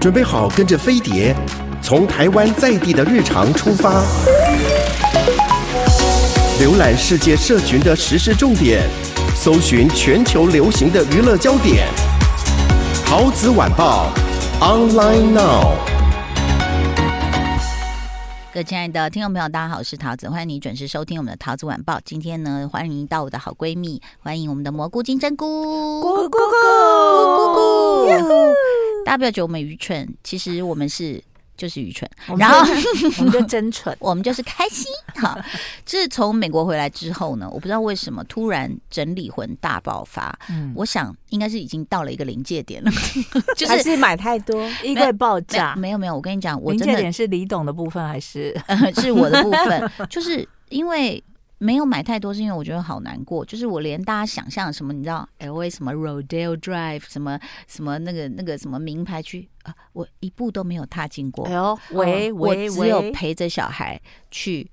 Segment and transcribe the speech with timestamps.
[0.00, 1.36] 准备好跟着飞碟，
[1.82, 4.02] 从台湾在地的日常出发，
[6.58, 8.80] 浏览世界社群的时事重点，
[9.34, 11.86] 搜寻全球流行的娱乐焦点。
[13.04, 14.10] 桃子晚报
[14.62, 15.74] ，online now。
[18.54, 22.00] 各位亲爱的听众朋友，大家好，我是桃子，欢迎你准时收听我们的桃子晚报。
[22.06, 26.40] 今天呢，欢迎到我的好闺蜜，欢迎我们的蘑菇金针菇，咕咕咕
[27.36, 28.50] 咕咕。
[29.04, 31.22] 大家不要觉得我们愚蠢，其实我们是
[31.56, 32.60] 就是愚蠢，然后
[33.18, 34.86] 我们就真蠢，我们就是开心。
[35.16, 35.38] 好，
[35.84, 40.38] 自从美国回来之后呢，我不知道为什么突然整理魂大爆发。
[40.48, 42.90] 嗯，我想应该是已经到了一个临界点了，
[43.56, 45.74] 就是买太多，衣柜爆炸。
[45.76, 49.90] 没有没有，我跟你讲，我真的临界点是李董的部分还是、呃、是我的部分？
[50.08, 51.22] 就是因为。
[51.62, 53.44] 没有买太多，是因为我觉得好难过。
[53.44, 61.44] 就是我连大家想象什么，你知道，L A 什么 Rodeo Drive，什么什么那个那个什么名牌区啊，我一步都没有踏进过。
[61.44, 64.66] 哎呦，喂喂，我只有陪着小孩去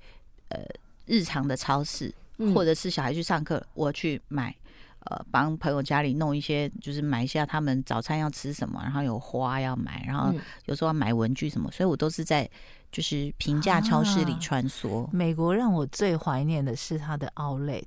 [0.48, 0.60] 呃
[1.04, 4.54] 日常的超市，嗯、或者是小孩去上课，我去买
[5.00, 10.34] 呃帮朋友家里弄一些，就是买一下他们早餐要吃什么，然后有花要买，然后
[10.66, 12.48] 有时候要买文具什么，所以我都是在。
[12.90, 15.04] 就是平价超市里穿梭。
[15.04, 17.84] 啊，美国让我最怀念的是它的 Outlet，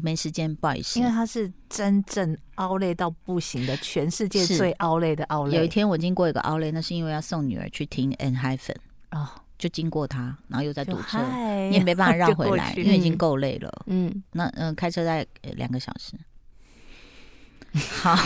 [0.00, 5.50] 没时间，不好意思，因为它是真正 Outlet 到不行的，全世界最 Outlet 的 Outlet。
[5.50, 8.76] 有一天我经过一个 Outlet，那是因为要送女儿去听 ENHYPEN
[9.10, 9.28] 哦，
[9.58, 11.18] 就经过他，然后又在堵车，
[11.70, 13.72] 你也没办法 绕回来，因为已经够累了。
[13.86, 16.12] 嗯，那嗯，开车在两个小时。
[18.02, 18.16] 好。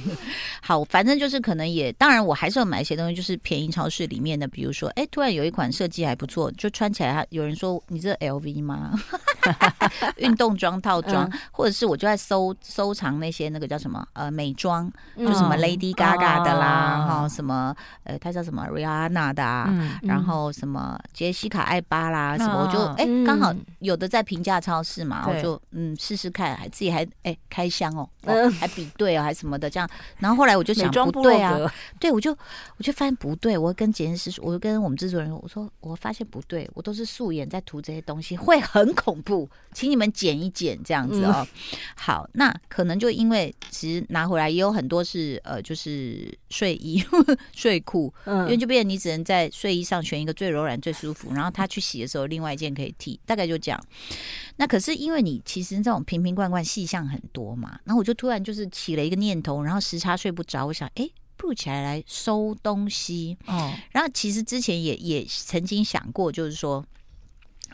[0.62, 8.92] 好，反正就是可能也，当然我还是要买一些东西，就是便宜超市里面的，比如说，哎，突然有一款设计还不错，就穿起来，有人说你这 LV 吗？
[10.18, 31.58] 运动装套装，嗯、或者是我就在收收藏那些那个叫什么呃美妆，就什么 Lady Gaga 的啦，哈、嗯，什么呃，它叫什么 Rihanna 的，啊，嗯、然后什么杰西卡艾巴啦，什么，嗯、我就哎刚好有的在平价超市嘛，嗯、我就嗯试试看，还自己还哎开箱哦，哦还比对啊还是什么的这样，然后后来我就想不对啊，
[31.98, 32.30] 对我就
[32.76, 39.48] 我就发现不对，我跟剪辑师说，我就跟我们制作人说，我说我发现不对，我都是素颜在涂这些东西，会很恐怖。
[39.72, 41.46] 请你们剪一剪这样子哦。
[41.94, 47.02] 好，那可能就因为其实拿回来也有很多是呃，就是睡衣、
[47.54, 53.80] 睡裤，因为就变成你只能在睡衣上选一个最柔软、最舒服，然后他去洗的时候，另外一件可以替，大概就这样。
[54.56, 63.72] 那可是因为你其实这种瓶瓶罐罐细项很多嘛，然后我就突然就是起了一个念头，然后时差睡不着，我想哎，不如起来来收东西哦。
[63.90, 66.84] 然后其实之前也也曾经想过，就是说。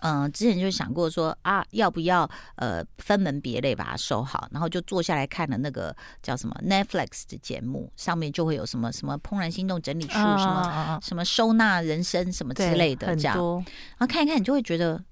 [0.01, 15.03] 嗯、呃，之前就想过说啊，要不要呃分门别类把它收好，然后就坐下来看了那个叫什么 Netflix 的节目，上面就会有什么什么怦然心动整理术，啊、什么什么收纳人生什么之类的，这样，然后看一看，你就会觉得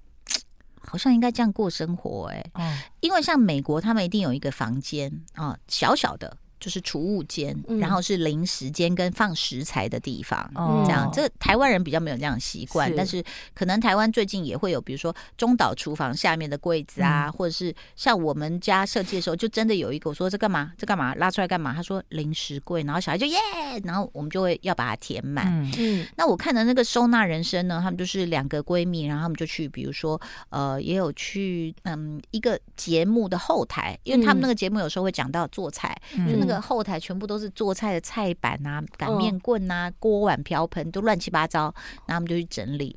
[0.85, 6.37] 好像应该这样过生活哎、欸，嗯、因为像美国他们一定有一个房间啊，小小的。
[6.65, 11.07] 就是储物间，然后是零食间跟放食材的地方，嗯、这样。
[11.13, 20.71] 这台湾人比较没有这样习惯，是但是可能台湾最近也会有，比如说中岛厨房下面的柜子啊，嗯、或者是像我们家设计的时候，就真的有一个我说这干嘛？
[20.75, 21.13] 这干嘛？
[21.13, 21.71] 拉出来干嘛？
[21.71, 23.37] 他说零食柜，然后小孩就耶，
[23.83, 25.71] 然后我们就会要把它填满。
[25.77, 36.54] 嗯，那我看的那个收纳人生呢，他们就是两个闺蜜，然后他们就去，比如说呃，也有去嗯一个节目的后台，因为他们那个节目有时候会讲到做菜，嗯、就那个。
[36.61, 41.73] 后台全部都是做菜的菜板啊、擀面棍啊、锅碗瓢盆都乱七八糟，
[42.05, 42.95] 然后他们就去整理。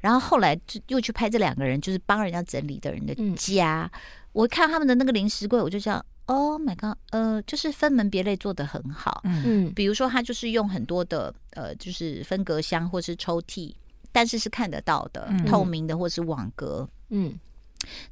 [0.00, 3.90] 然后后来就又去拍这两个人，就是帮人家整理的人的家。
[3.92, 4.00] 嗯、
[4.32, 9.20] 我看他们的那个零食柜，我就想，Oh my god，呃，就是分门别类做的很好。
[9.24, 13.74] 嗯，比如说他就是用很多的呃，就是分隔箱或是抽屉，
[14.12, 16.88] 但是是看得到的、嗯、透明的或是网格。
[17.10, 17.38] 嗯。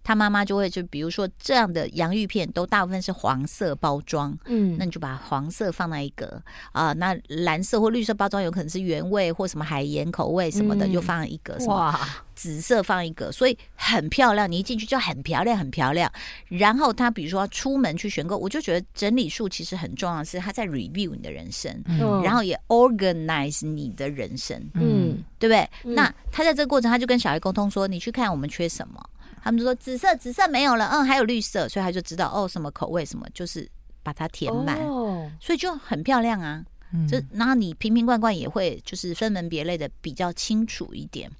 [0.02, 11.98] 他妈妈就会就比如说这样的洋芋片都大部分是黄色包装，嗯，那你就把黄色放在一个啊、呃，那蓝色或绿色包装有可能是原味或什么海盐口味什么的，就放在一个，哇，
[12.34, 14.50] 紫色放一个，所以很漂亮。
[14.50, 16.10] 你一进去就很漂亮，很漂亮。
[16.48, 25.68] 然后他比如说出门去选购，我就觉得整理术其实很重要的是他在 review 你的人生，嗯、然后也 organize 你的人生，嗯，对不对？
[25.84, 29.00] 嗯、那他在这个过程，他就跟小孩沟通说：“你去看我们缺什么。”
[29.42, 33.70] 他们就说紫色，紫色没有了，嗯，还有绿色，所以他就知道哦，什么口味什么，就是
[34.02, 36.64] 把它填满，哦、所以就很漂亮啊。
[36.94, 41.30] 嗯这然后你瓶瓶罐罐也会就是分门别类的比较清楚一点。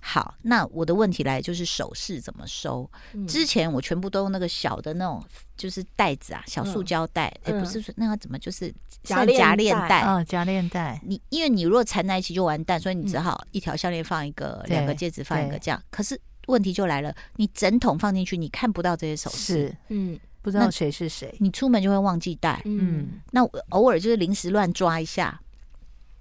[0.00, 2.90] 好，那我的问题来就是首饰怎么收？
[3.12, 5.24] 嗯之前我全部都用那个小的那种
[5.56, 8.74] 就是袋子啊，小塑胶袋，哎、嗯不是说那个怎么就是
[9.04, 10.00] 夹链像夹链带带。
[10.00, 15.80] 啊，夹链带，你因为你如果缠在一起就完蛋，所以你只好一条项链放一个，对两个戒指放一个这样。
[15.90, 21.34] 可是问题就来了，你整桶放进去，你看不到这些首饰，嗯不知道谁是谁。
[21.40, 22.62] 你出门就会忘记带。
[22.64, 25.38] 嗯嗯，那偶尔就是临时乱抓一下，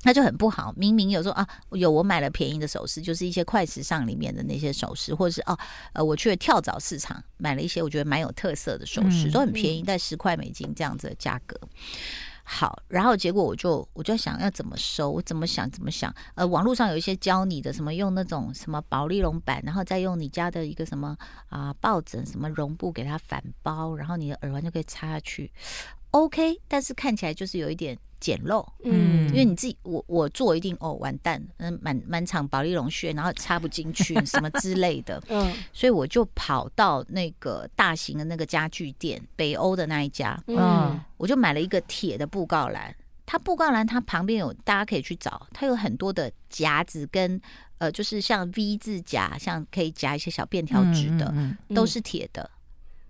[0.04, 0.74] 那就很不好。
[0.76, 5.58] 明明有时候啊，有我买了便宜的首饰，就是一些快时尚里面的那些首饰，或者是哦，
[5.94, 11.58] 呃，我去了跳蚤市场买了一些我觉得蛮有特色的首饰，嗯都很便宜，在十块美金这样子的价格。
[12.50, 16.14] 好，然后结果我就我就想要怎么收，我怎么想怎么想。
[16.34, 21.18] 呃，网络上有一些教你的，什么用那种什么保丽绒板，然后再用你家的一个什么
[21.50, 25.52] 啊、抱枕什么绒布给它反包，然后你的耳环就可以插下去。
[26.12, 29.28] OK，但是看起来就是有一点简陋，嗯。
[29.30, 35.54] 因为你自己我我做一定哦完蛋，嗯满满场保丽龙屑，然后插不进去 什么之类的，嗯。
[35.74, 41.00] 所以我就跑到那个大型的那个家具店，北欧的那一家，嗯。
[41.18, 42.96] 我就买了一个铁的布告栏。
[43.25, 47.40] 它布告栏它旁边有，大家可以去找，它有很多的夹子跟
[47.78, 52.50] 呃，就是像 V 字夹，像可以夹一些小便条纸的，嗯嗯都是铁的，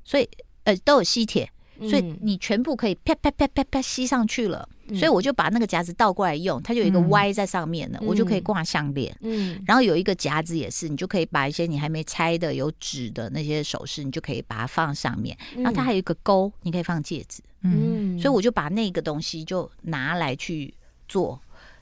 [0.04, 0.28] 所以
[0.64, 1.50] 呃都有吸铁。
[1.82, 2.18] 所以嗯。
[2.20, 9.16] 你全部可以啪啪啪啪啪吸上去了，嗯所以我就把那个夹子倒过来用，它就有一个嗯 Y 在上面了，我就可以挂项链。
[9.22, 15.38] 嗯然后有一个夹子也是，你就可以把一些你还没拆的有纸的那些首饰，你就可以把它放上面。
[15.56, 17.42] 然后它还有一个钩，你可以放戒指。
[17.64, 20.74] 嗯，所以我就把那个东西就拿来去
[21.08, 21.40] 做。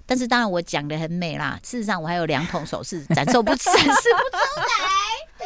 [0.07, 4.09] 但是当然我讲的很美啦，事实上我还有两桶首饰 展售不展示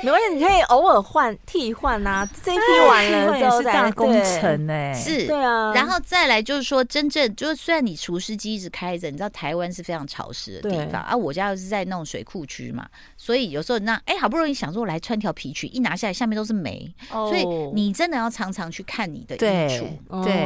[0.03, 2.27] 没关系，你可以偶尔换替换啊。
[2.43, 12.87] 这一批完了之后再是大工对程哎，是对啊，然后再来就是说，真正就是虽然你除湿机一直开着，你知道台湾是非常潮湿的地方啊，我家又是在那种水库区嘛，
[13.17, 19.85] 所以有时候那哎好不容易想说我来穿条皮裙，一拿下来下面都是霉，所以你真的要常常去看你的衣橱。
[20.07, 20.23] 哦。
[20.23, 20.39] 对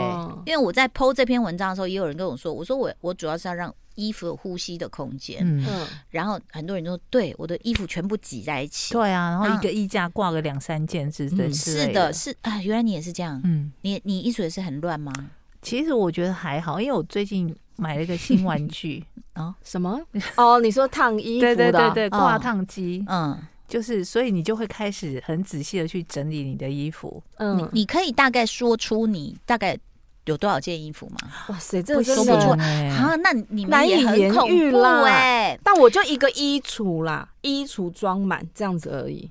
[0.46, 5.88] 因为我在 PO 这篇文章的时候，也有人跟我说，我说我我主要是要让衣服有呼吸的空间，嗯，嗯。
[6.10, 8.94] 然后很多人都说，对，我的衣服全部挤在一起。
[8.94, 13.40] 对啊，然后嗯一个衣架挂个两三件之类嗯之类是的，是啊，原来你也是这样。
[13.44, 15.12] 嗯，你你衣橱也是很乱吗？
[15.62, 19.04] 其实我觉得还好，因为我最近买了一个新玩 具
[19.34, 20.00] 啊，什么？
[20.36, 21.72] 哦，你说烫衣服对的？
[21.72, 23.38] 对对挂烫机，嗯，
[23.68, 29.78] 就是所以你就会开始很仔细的去整理你的衣服，你嗯，你可以大概说出你大概
[30.26, 31.18] 有多少件衣服吗？
[31.50, 35.60] 哇塞，这说不出来啊，那你们难以也很言恐怖喻啦哎。
[35.64, 39.30] 但我就一个衣橱啦，衣橱装满这样子而已，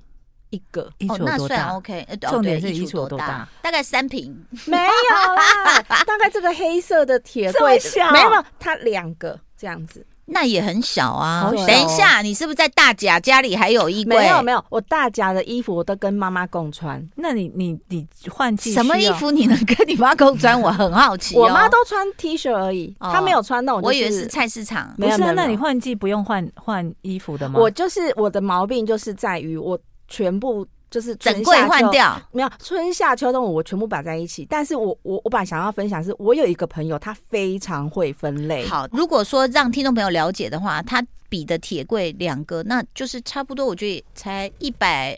[0.51, 2.05] 一个衣哦，橱有多那算大？OK。
[2.07, 3.47] 呃重点是衣橱多多大？
[3.61, 4.45] 大概三平。
[4.67, 11.51] 没有啦，大概这个黑色的铁 柜小没有，没有它两个这样子，那也很小啊。
[11.55, 14.17] 小哦等一下，你是不是在大甲家里还有衣柜？
[14.17, 19.11] 没有没有，我大甲的衣服我都跟妈妈共穿，那你你你换季什么衣？
[19.13, 20.59] 服你能跟你妈共穿？
[20.59, 21.41] 我很好奇、哦。
[21.41, 24.93] 我妈都穿 T 恤而已，哦她没有穿那种、就是，我以为是菜市场。
[24.97, 27.59] 不是啊，没有没有没有那你换季不用换换衣服的吗？
[27.59, 29.77] 我就是我的毛病就是在于我
[30.07, 45.17] 全部就是整柜春夏秋换掉，没有春夏秋冬我全部摆在一起，但是我我我本来想要分享是，我有一个朋友他非常会分类，好，如果说让听众朋友了解的话，他比的铁柜两个，那就是差不多，我觉得才一百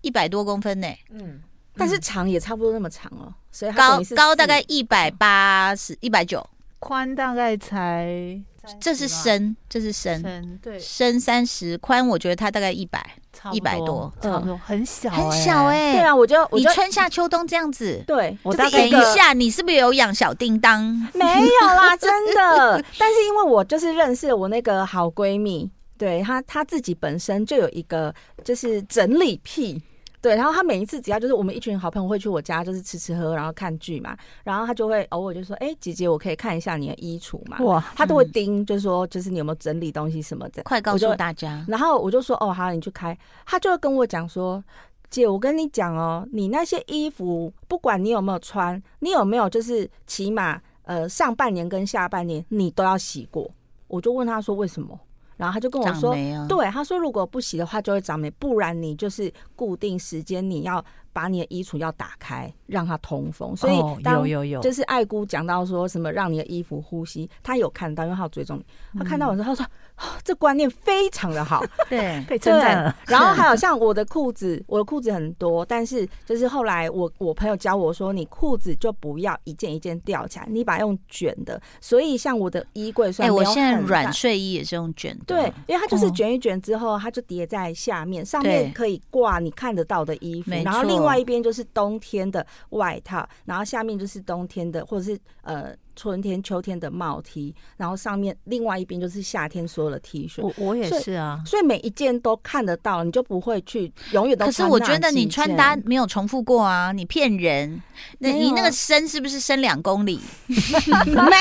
[0.00, 1.40] 一百多公分呢，嗯，
[1.76, 6.44] 但是长也差不多那么长哦，所以高高大概一百八十一百九，
[6.82, 8.42] 宽大概才
[8.80, 13.00] 这是深，这是深，深，对，深三十，宽我觉得它大概一百，
[13.52, 18.02] 一百多差不多，很小很小哎、对啊，我就你春夏秋冬这样子。
[18.04, 20.82] 对，我大概一下，你是不是有养小叮当？
[21.14, 22.84] 没有啦，真的。
[22.98, 28.12] 但是因为我就是认识我那个好闺蜜，对她她自己本身就有一个
[28.42, 29.80] 就是整理癖。
[30.22, 40.62] 对，然后他每一次只要就是我们一群好朋友会去我家，就是吃吃喝，然后看剧嘛，然后他就会偶尔就说：“哎、姐姐，我可以看一下你的衣橱嘛？”哇，他都会盯，就是说，就是你有没有整理东西什么的。
[40.62, 44.62] 快告诉大家，然后我就说：“哦，好，你去开。”他就会跟我讲说
[45.10, 53.50] ：“姐，我跟你讲哦，你那些衣服，不管你有没有穿，你有没有就是起码呃上半年跟下半年你都要洗过。”
[53.88, 54.96] 我就问他说：“为什么？”
[55.42, 63.56] 然后他就跟我说：“啊对，他说如果不洗的话就会长霉，不然你就是固定时间你要把你的衣橱要打开，让它通风。
[63.56, 68.64] 所以有有有，就是爱姑讲到说什么让你的衣服呼吸，他有看到，因为他有追踪你，
[69.00, 69.66] 他看到我说，他说。
[70.24, 72.96] 这观念非常的好， 对，被称赞了。
[73.06, 81.60] 然后还有像我的裤子，我的裤子很多，但是就是后来我我朋友教我说，你裤子就不要一件一件吊起来，你把它用卷的。
[81.80, 95.74] 所以像我的衣柜，哎，我现在软睡衣也是用卷的，对，因为它就是卷一卷之后，它就叠在下面，上面可以挂你看得到的衣服，然后另外一边就是冬天的外套，然后下面就是冬天的或者是呃。
[95.94, 100.42] 春天、秋天的帽 T，然后上面另外一边就是夏天所有的 T 恤。
[100.42, 104.46] 我我也是啊，所以，所以每一件都看得到，你就不会去永远都。
[104.46, 107.80] 可是我觉得你穿搭没有重复过啊，你骗人。
[108.18, 110.20] 那你那个深是不是升两公里？
[110.48, 111.32] 没有，面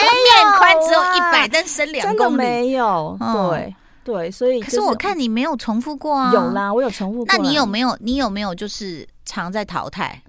[0.57, 3.17] 宽只有一百，但升两公里没有。
[3.19, 6.31] 对对，所以可是我看你没有重复过啊。
[6.33, 7.25] 有啦，我有重复过。
[7.27, 7.97] 那你有没有？
[7.99, 10.21] 你有没有就是常在淘汰？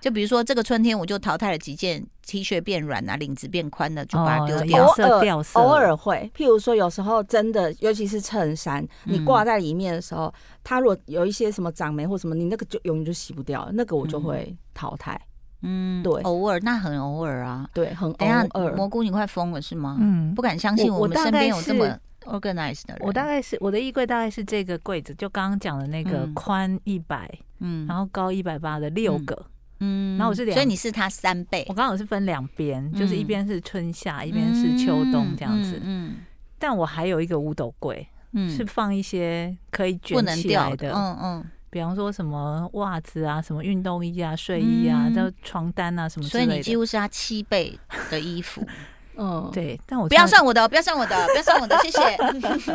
[0.00, 4.84] 就比如说这个春天，我就淘汰了几件 T 恤变软啊，领子变宽了，就把它丢掉。
[4.84, 10.32] 偶尔偶尔会，譬如说有时候真的，尤其是衬衫，你挂在里面的时候，
[10.64, 15.18] 它如果有一些什么长霉或什么，你那个就永远就洗不掉了，那个我就会淘汰。
[15.62, 18.74] 嗯，对，偶尔那很偶尔啊，对，很偶尔。
[18.74, 19.96] 蘑菇你快疯了是吗？
[20.00, 21.86] 嗯，不敢相信我们身边有这么
[22.24, 22.98] organized 的人。
[23.00, 27.30] 我大概是我的衣柜大概是这个柜子，就刚刚讲的那个宽一百，
[27.60, 29.46] 嗯，然后高一百八的六个。
[29.80, 31.64] 嗯，然后我是两，所以你是他三倍。
[31.68, 35.80] 我刚好是分两边，就是一边是春夏，一边是秋冬这样子。
[35.82, 36.16] 嗯，
[36.58, 46.46] 但我还有一个五斗柜，嗯，是放一些可以卷起来的，嗯嗯，比方说什么袜子啊，什么运动衣啊、睡衣啊，叫床单啊什么之类的。
[46.46, 47.78] 所以你几乎是他七倍
[48.10, 48.66] 的衣服。
[49.18, 49.78] 嗯，对。
[49.86, 52.00] 但我不要算我的，不要算我的，不要算我的，谢谢。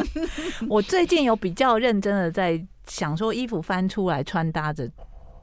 [0.68, 4.88] 我最近有比较认真的在想说，衣服翻出来穿搭着。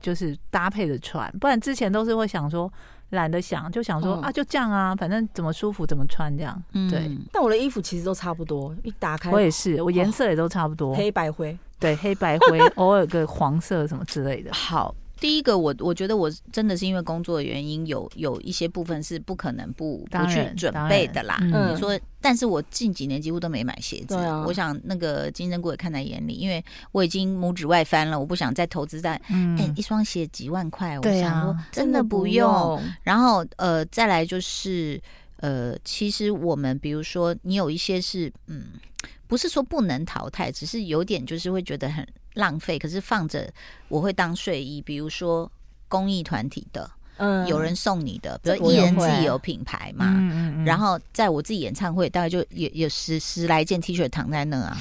[0.00, 2.72] 就是搭配着穿，不然之前都是会想说
[3.10, 6.62] 懒得想，就想说、嗯、啊就这样啊，反正怎么舒服怎么穿这样。
[6.72, 14.52] 嗯、对，但我的衣服其实都差不多，一打开我也是，我颜色也都差不多，黑白灰，对，黑白灰， 偶尔个黄色什么之类的。
[14.52, 14.94] 好。
[15.20, 21.38] 第一个，我我觉得我真的是因为工作的原因，有有一些部分是不可能不不去准备的啦。
[21.40, 24.14] 嗯、你说，但是我近几年几乎都没买鞋子。
[24.14, 32.48] 啊、我想那个金针菇也看在眼里，因为我已经拇指外翻了，我不想再投资在哎、嗯欸、一双鞋几万块，我想说真的不用。
[32.48, 35.00] 不用然后呃，再来就是
[35.38, 38.64] 呃，其实我们比如说你有一些是嗯，
[39.28, 42.04] 不是说不能淘汰，只是有点就是会觉得很。
[42.34, 43.52] 浪费，可是放着
[43.88, 45.50] 我会当睡衣，比如说
[45.88, 54.78] 公益团体的，嗯，有人送你的，比如艺人自己有品牌嘛，嗯嗯嗯，然后在我自己演唱会，大概就有有十十来件 T 恤躺在那啊。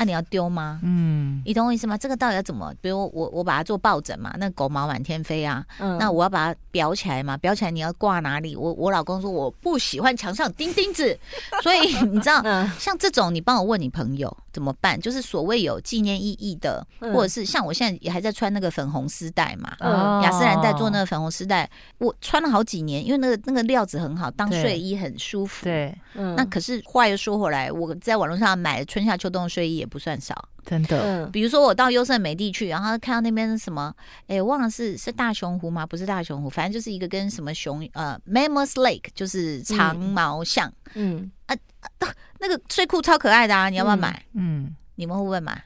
[0.00, 0.80] 那、啊、你要丢吗？
[0.82, 1.94] 嗯，你懂我意思吗？
[1.98, 2.72] 这个到底要怎么？
[2.80, 5.62] 比如我我把它做抱枕嘛，那狗毛满天飞啊。
[5.78, 8.56] 嗯，那我要把它裱起来嘛，裱起来你要挂哪里？
[8.56, 11.18] 我我老公说我不喜欢墙上钉钉子，
[11.62, 14.98] 所以你知道， 嗯、像这种你帮我问你朋友怎么办？
[14.98, 25.64] 就是所谓有纪念意义的，嗯、或者是像我现在也还在穿那个粉红丝带嘛，嗯，雅诗兰黛做那个粉红丝带，我穿了好几年，因为那个那个料子很好，当睡衣很舒服。
[25.64, 29.89] 对，嗯，那可是话又说回来，我在网络上买春夏秋冬的睡衣也。
[29.90, 31.26] 不算少，真的。
[31.26, 33.92] 比如说我到优胜美地去，然后看到那边什么，
[34.22, 35.84] 哎、欸，忘了是是大熊湖吗？
[35.84, 40.72] 不是大熊湖，反正就是一个跟什么熊呃，Mammoth Lake，就是长毛象。
[40.94, 41.56] 嗯啊，
[41.98, 44.24] 啊，那个睡裤超可爱的啊，你要不要买？
[44.34, 45.62] 嗯，嗯你们会不会买？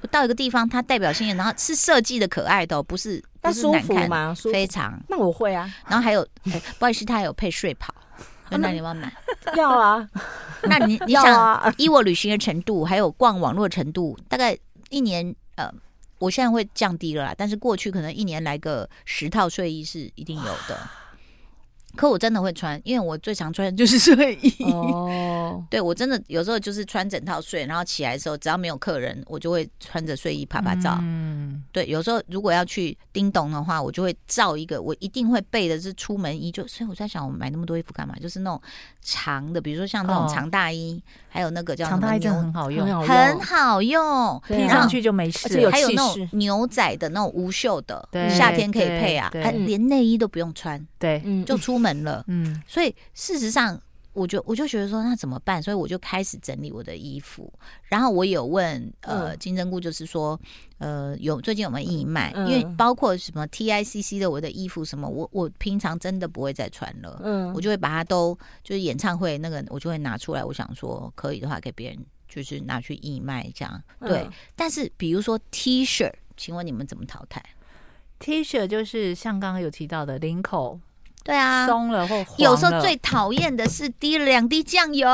[0.00, 4.34] 我到一个地方，它代表性的，然后是设计的可爱的，不是不是难看吗？
[4.52, 5.00] 非常。
[5.08, 5.72] 那我会啊。
[5.88, 7.94] 然后还有，欸、不好意思，它还有配睡袍。
[8.58, 9.12] 那你要买？
[9.56, 10.08] 要啊！
[10.64, 14.56] 那你你想，以我旅行的程度，还有逛网络的程度，大概
[14.90, 15.70] 一年呃，
[16.18, 17.34] 我现在会降低了啦。
[17.36, 20.78] 但是过去可能一年来个十套睡衣是一定有的。
[21.96, 24.52] 可我真的会穿，因为我最常穿的就是睡衣。
[24.72, 30.98] 哦，对我真的有时候就是穿整套睡，然后起来的时候，只要没有客人，我就会穿着睡衣拍拍照。
[31.02, 36.50] 嗯，对，有时候如果要去叮咚的话，我就会照一个，我一定会备的是出门衣。
[36.50, 38.14] 就所以我在想，我买那么多衣服干嘛？
[38.20, 38.60] 就是那种
[39.00, 45.70] 长的，比如说像那种长大衣，哦、还有那个叫长大衣，真的很好用，很好用，披上去就没事。
[45.70, 51.83] 还有那种牛仔的那种无袖的，夏天可以配啊，连内衣都不用穿，对，就出门。
[51.84, 53.78] 门了，嗯，所以事实上，
[54.14, 55.62] 我就我就觉得说，那怎么办？
[55.62, 57.52] 所以我就开始整理我的衣服。
[57.84, 60.40] 然后我有问呃金针菇，就是说
[60.78, 62.32] 呃有最近有没有义卖？
[62.32, 70.42] 因为包括什么 TICC 的我的衣服什么，我我平常真的不会再穿了，嗯，我就会把它都就是演唱会那个，我就会拿出来。
[70.42, 71.98] 我想说可以的话，给别人
[72.28, 73.82] 就是拿去义卖这样。
[74.00, 74.26] 对，
[74.56, 77.44] 但是比如说 T 恤，请问你们怎么淘汰
[78.20, 80.78] ？T 恤就是像刚刚有提到的领口，
[81.24, 85.08] 对啊，松了或有时候最讨厌的是滴了两滴酱油，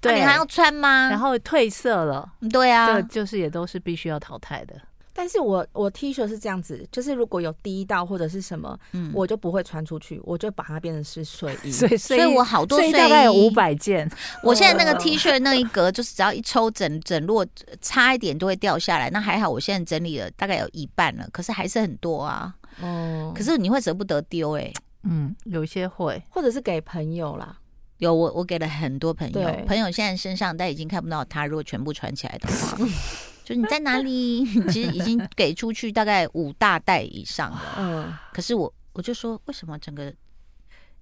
[0.00, 1.08] 对，你还要穿吗？
[1.08, 4.74] 然后褪色了，对啊，这就是也都是必须要淘汰的。
[5.14, 11.72] 但是我我 T 恤是这样子，就是如果有滴到或者是什么，嗯，我就不会穿出去，我就把它变成是睡衣。
[11.72, 14.08] 所以，所以我好多睡衣大概有五百件。
[14.44, 17.44] 我现在那个 T 恤那一格，就是只要一抽整整落，
[17.80, 19.10] 差一点都会掉下来。
[19.10, 22.54] 那还好，我现在整理了大概有一半了，可是还是很多啊。
[22.80, 24.72] 哦，可是你会舍不得丢哎？
[25.02, 27.58] 嗯，有些会，或者是给朋友啦。
[27.98, 32.78] 有我我给了很多朋友，朋友现在身上但已经看不到他，如果全部穿起来的话。
[33.44, 34.44] 就你在哪里？
[34.70, 37.74] 其实已经给出去大概五大袋以上了。
[37.78, 40.14] 嗯，可是我我就说，为什么整个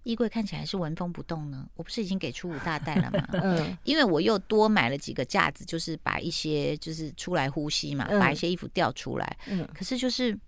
[0.04, 1.66] 衣柜看起来是纹风不动呢？
[1.74, 3.28] 我不是已经给出五大袋了吗？
[3.42, 9.36] 嗯，因为我又多买了几个架子，就是把一些就是出来呼吸嘛，把一些衣服调出来。
[9.48, 10.38] 嗯，可是就是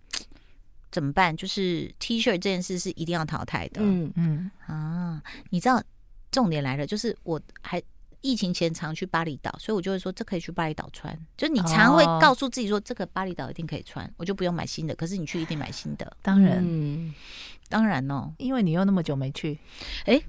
[0.90, 1.36] 怎么办？
[1.36, 3.80] 就是 T 恤这件事是一定要淘汰的。
[3.82, 5.82] 嗯嗯啊，你知道
[6.30, 7.82] 重点来了，就是我还。
[8.20, 11.16] 疫情前常去巴厘岛，所以我就会说这可以去巴厘岛穿。
[11.36, 14.94] 就是你常会告诉自己说这个巴厘岛一定可以穿，我就不用买新的。
[14.96, 16.58] 可是你去一定买新的，当然。
[16.60, 17.14] 嗯
[17.68, 19.58] 当然哦，因为你又那么久没去，
[20.06, 20.24] 哎、欸，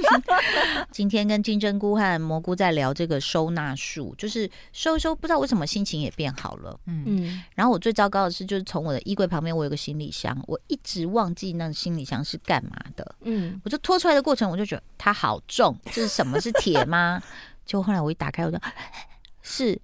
[0.92, 6.78] 今天跟金针菇和蘑菇在聊这个收纳术，就是收一收，不知道为什么心情也变好了。
[6.86, 7.42] 嗯嗯。
[7.54, 13.14] 然后我最糟糕的是，就是从我的衣柜旁边，我有个行李箱，我一直忘记那个行李箱是干嘛的。
[13.22, 16.38] 嗯，我就拖出来的过程，我就觉得它好重，这是什么？
[16.38, 17.22] 是铁吗？
[17.64, 18.58] 就后来我一打开，我就
[19.40, 19.80] 是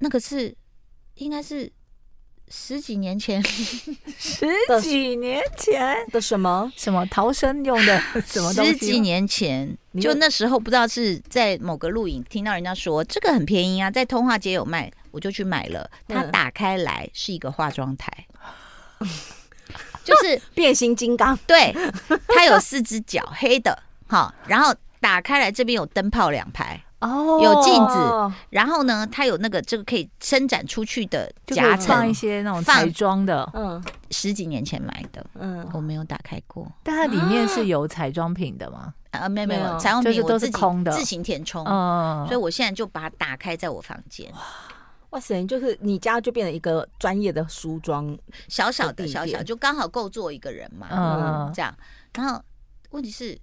[0.00, 0.52] 那个是
[1.14, 1.70] 应该是。
[2.52, 3.40] 十几年前，
[4.18, 4.48] 十
[4.82, 8.72] 几年前的什么什么逃生用的 什么东西？
[8.72, 15.88] 十几年前，就那时候不知道是在某个录影听到人家说这个很便宜啊，在通化街有卖，我就去买了。
[16.08, 18.26] 它打开来是一个化妆台，
[20.04, 21.36] 就是变形金刚。
[21.46, 21.72] 对，
[22.26, 26.82] 它有四只脚，黑的，好，然后打开来这边有灯泡两排。
[27.00, 33.50] 哦，有镜子，然后呢，它有那个这个可以伸展出去的夹层，放一些那种彩妆的。
[33.54, 36.70] 嗯，十几年前买的，嗯，我没有打开过。
[36.82, 38.92] 但它里面是有彩妆品的吗？
[39.12, 40.58] 啊，没有没有，彩妆品我自己
[40.92, 41.64] 自行填充。
[41.66, 44.30] 嗯，所以我现在就把它打开在我房间。
[45.08, 48.14] 哇塞，就是你家就变成一个专业的梳妆，
[48.48, 50.86] 小小的小小，就刚好够坐一个人嘛。
[50.90, 51.74] 嗯，这样。
[52.12, 52.42] 然后
[52.90, 53.38] 问题是。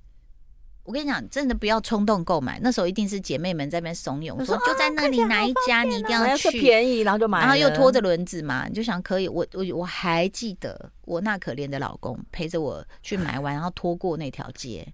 [0.88, 2.58] 我跟你讲，真的不要冲动购买。
[2.64, 9.28] 那时候一定是姐妹们在那边怂恿，说就在那里哪一家，你一定要去，便宜，然后就买，然后又拖着轮子嘛，你就想可以。
[9.28, 14.88] 我我我还记得我那可怜的老公陪着我去买完，然后拖过那条街。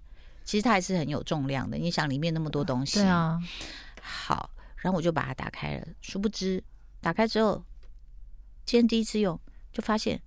[0.44, 2.98] 其实它还是很有重量的，你想里面那么多东西。
[2.98, 3.38] 对啊。
[4.02, 6.60] 好，然后我就把它打开了，殊不知
[7.00, 7.64] 打开之后，
[8.66, 9.38] 今天第一次用，
[9.72, 10.20] 就发现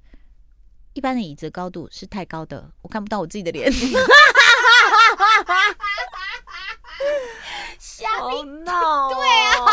[0.94, 3.70] 一般的椅子高度是太高的，我看不到我自己的脸。
[5.48, 6.52] 哈哈哈哈
[6.84, 8.20] 哈！
[8.20, 9.72] 好闹，对啊，好好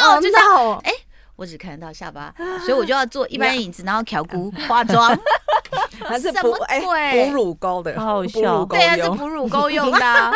[0.00, 0.78] 闹，就这样。
[0.84, 0.92] 哎，
[1.36, 2.34] 我只看得到下巴，
[2.66, 5.16] 所以我就要做一般影子，然后调骨化妆，
[6.04, 7.26] 还是什么鬼？
[7.26, 8.64] 哺乳膏的，好好笑。
[8.66, 9.98] 对啊，是哺乳沟用的。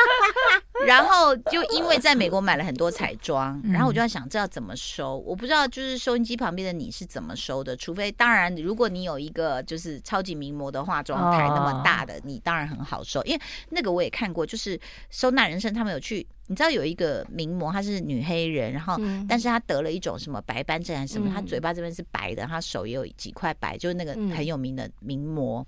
[0.86, 14.78] 然后就因为在美国买了很多彩妆，然后我就在想这要怎么收，我不知道就是收音机旁边的你是怎么收的，除非当然如果你有一个就是超级名模的化妆台那么大的，你当然很好收，因为那个我也看过，就是
[15.10, 18.96] 收纳人生他们有去，你知道有一个名模她是女黑人，然后
[19.28, 25.66] 但是她得了一种什么白斑症还是什么，她嘴巴这边是白的，她手也有几块白，就是那个很有名的名模，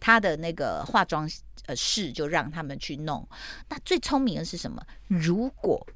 [0.00, 1.28] 她的那个化妆。
[1.68, 3.26] 呃，事就让他们去弄。
[3.68, 4.82] 那最聪明的是什么？
[5.06, 5.86] 如果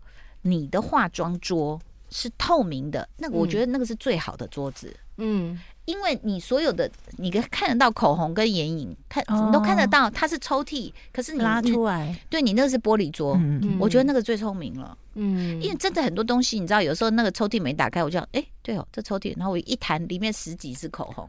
[0.42, 1.80] 你的化妆桌
[2.10, 4.94] 是透明的，那我觉得那个是最好的桌子。
[5.16, 13.34] 嗯，因为你所有的你看得到口红跟眼影，看你都看得到，它是抽屉，可是你拉出来，对你那个是玻璃桌。
[13.40, 14.96] 嗯，我觉得那个最聪明了。
[15.14, 21.26] 嗯，因为真的很多东西，你知道，有时候那个抽屉没打开，我就哎、欸，对哦，这抽屉，然后我一弹，里面十几支口红。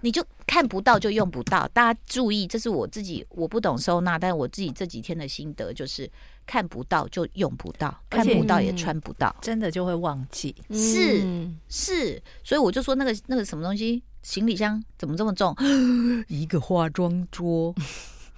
[0.00, 6.10] 你就看不到就用不到，大家注意，这是我自己我不懂收纳，但是我自己这几天的心得就是
[6.46, 10.54] 看不到就用不到，看不到也穿不到，真的就会忘记。
[10.70, 15.54] 是是，所以我就说那个那个什么东西，行李箱怎么这么重？
[16.28, 17.74] 一个化妆桌。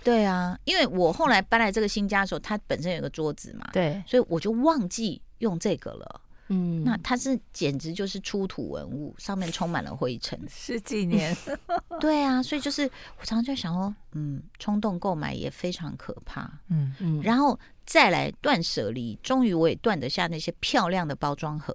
[0.02, 6.20] 对啊，因为我后来搬来这个新家的时候，它本身有个桌子嘛，对，所以我就忘记用这个了。
[6.52, 11.34] 嗯，那它是简直就是出土文物，上面充满了灰尘， 十几年。
[12.00, 12.82] 对啊，所以就是
[13.20, 16.50] 我常常就想哦，嗯，冲动购买也非常可怕。
[16.68, 21.72] 嗯嗯，然后再来断舍离，终于我也断得下那些漂亮的包装盒。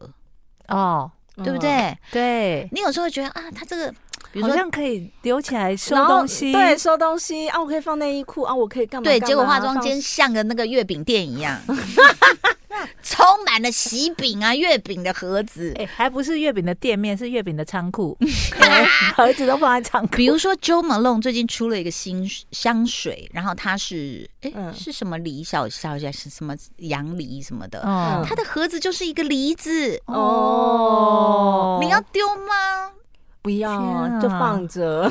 [0.68, 1.98] 哦，对不对？
[2.12, 3.90] 对，你有时候会觉得啊，它这个
[4.34, 9.06] 比如说，好像可以留起来收东西，对，收东西啊，我可以放内衣裤啊，我可以干嘛？
[9.06, 11.58] 对，结果化妆间像个那个月饼店一样。
[13.04, 18.18] 充满了喜饼啊、月饼的盒子， 哎、欸，还不是月饼的店面，是月饼的仓库，
[19.16, 20.16] 盒子都放在仓库。
[20.16, 32.92] 比如说，Jo Malone 最近出了一个新香水，然后它是，哎、欸，嗯、是什么梨小小姐是什么杨梨什么的，嗯、它的盒子就是一个梨子哦，你要丢吗？
[33.42, 35.08] 不要，啊、就放着。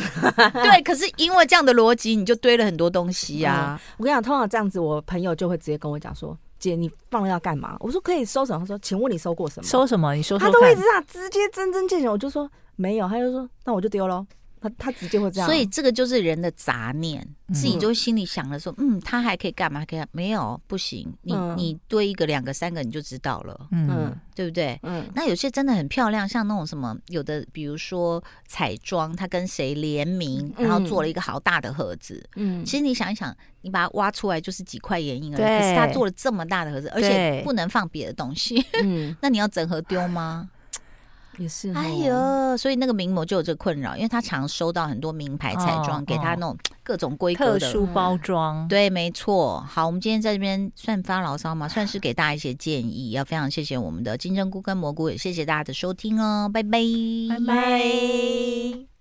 [0.53, 3.95] 对，可是因为这样的逻辑，你就堆了很多东西呀、啊嗯。
[3.99, 6.37] 我跟你讲，通常这样子，我朋友就会直接跟我讲说。
[6.65, 7.77] 姐，你放了要干嘛？
[7.81, 8.61] 我说可以收什么？
[8.61, 9.69] 他说，请问你收过什么？
[9.69, 10.15] 收什么？
[10.15, 12.09] 你说，说他都会这样直接真真切切。
[12.09, 14.27] 我就说没有，他就说那我就丢喽。
[14.69, 15.49] 他他直接会这样。
[15.49, 19.81] 所以这个就是人的杂念，嗯、自己就心里想了说，嗯，他还可以干嘛？
[19.81, 21.13] 还可以没有不行。
[21.23, 24.79] 你、嗯、你堆一个两个三个你就知道了，嗯，对不对？
[24.83, 25.05] 嗯。
[25.15, 32.25] 那有些真的很漂亮，像那种什么有的，比如说彩妆，他跟谁联名，然后做了一个好大的盒子。
[32.37, 32.65] 嗯。
[32.65, 33.37] 其实你想一想。
[33.65, 40.51] 你把它挖出来就是几块眼影而已，可是他做了这么大的盒子，而且不能放别的东西，嗯， 那你要整盒丢吗？
[41.39, 47.59] 也是，哎呦，所以那个名模就有这个困扰，因为他常收到很多名牌彩妆，哦、给他那种 各种规格的。
[47.59, 49.61] 特殊包装，对，没错。
[49.69, 56.79] 好，我们今天在这边算发牢骚嘛，算是给大家一些建议，要非常谢谢我们的金针菇跟蘑菇，也谢谢大家的收听哦，拜拜，
[57.29, 58.94] 拜拜。